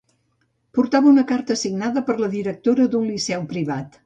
Portava 0.77 1.11
una 1.11 1.25
carta 1.31 1.57
signada 1.65 2.03
per 2.09 2.17
la 2.25 2.31
directora 2.33 2.89
d’un 2.97 3.09
liceu 3.13 3.47
privat. 3.55 3.99